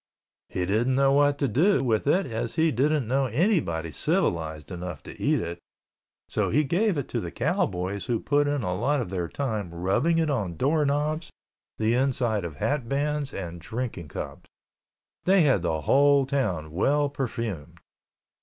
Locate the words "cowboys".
7.29-8.07